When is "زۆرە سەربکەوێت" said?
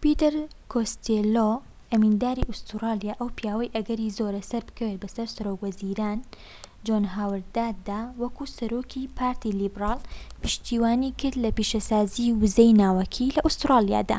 4.18-4.98